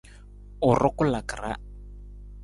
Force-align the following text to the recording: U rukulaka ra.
U 0.67 0.69
rukulaka 0.79 1.35
ra. 1.41 1.53